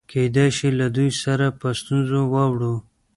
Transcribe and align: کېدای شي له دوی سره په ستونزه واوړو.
کېدای 0.11 0.47
شي 0.57 0.69
له 0.79 0.87
دوی 0.95 1.09
سره 1.23 1.45
په 1.59 1.67
ستونزه 1.79 2.19
واوړو. 2.33 2.75